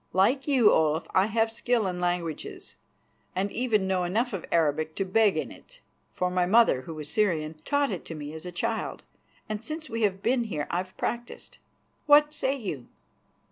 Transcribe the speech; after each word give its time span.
Like 0.13 0.47
you, 0.47 0.71
Olaf, 0.71 1.05
I 1.13 1.27
have 1.27 1.51
skill 1.51 1.85
in 1.85 1.99
languages, 2.01 2.75
and 3.35 3.51
even 3.51 3.87
know 3.87 4.03
enough 4.03 4.33
of 4.33 4.45
Arabic 4.51 4.95
to 4.95 5.05
beg 5.05 5.37
in 5.37 5.51
it, 5.51 5.79
for 6.15 6.31
my 6.31 6.47
mother, 6.47 6.81
who 6.81 6.95
was 6.95 7.07
a 7.07 7.11
Syrian, 7.11 7.61
taught 7.65 7.91
it 7.91 8.03
to 8.05 8.15
me 8.15 8.33
as 8.33 8.43
a 8.47 8.51
child, 8.51 9.03
and 9.47 9.63
since 9.63 9.91
we 9.91 10.01
have 10.01 10.23
been 10.23 10.45
here 10.45 10.65
I 10.71 10.77
have 10.77 10.97
practised. 10.97 11.59
What 12.07 12.33
say 12.33 12.55
you?" 12.55 12.87